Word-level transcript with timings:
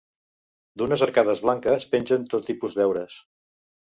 D'unes 0.81 1.03
arcades 1.07 1.43
blanques 1.47 1.87
pengen 1.93 2.25
tot 2.33 2.49
tipus 2.51 2.79
d'heures. 2.79 3.19